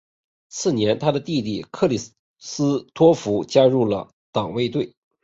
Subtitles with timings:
[0.49, 1.95] 次年他的弟弟克里
[2.39, 4.95] 斯托福加入了党卫队。